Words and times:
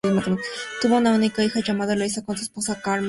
Tuvo 0.81 0.97
una 0.97 1.13
única 1.13 1.43
hija, 1.43 1.59
llamada 1.59 1.93
Eloísa, 1.93 2.25
con 2.25 2.35
su 2.35 2.41
esposa 2.41 2.73
Carmen 2.73 2.79
Izaguirre. 2.89 2.99